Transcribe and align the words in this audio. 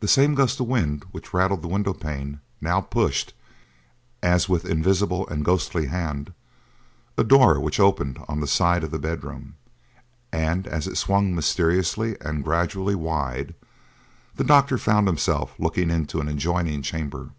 The 0.00 0.08
same 0.08 0.34
gust 0.34 0.60
of 0.60 0.66
wind 0.66 1.06
which 1.10 1.32
rattled 1.32 1.62
the 1.62 1.68
window 1.68 1.94
pane 1.94 2.40
now 2.60 2.82
pushed, 2.82 3.32
as 4.22 4.46
with 4.46 4.66
invisible 4.66 5.26
and 5.28 5.42
ghostly 5.42 5.86
hand, 5.86 6.34
a 7.16 7.24
door 7.24 7.58
which 7.58 7.80
opened 7.80 8.18
on 8.28 8.40
the 8.40 8.46
side 8.46 8.84
of 8.84 8.90
the 8.90 8.98
bedroom, 8.98 9.54
and 10.30 10.66
as 10.66 10.86
it 10.86 10.98
swung 10.98 11.34
mysteriously 11.34 12.14
and 12.20 12.44
gradually 12.44 12.94
wide 12.94 13.54
the 14.36 14.44
doctor 14.44 14.76
found 14.76 15.06
himself 15.08 15.54
looking 15.58 15.88
into 15.88 16.20
an 16.20 16.28
adjoining 16.28 16.82
chamber. 16.82 17.30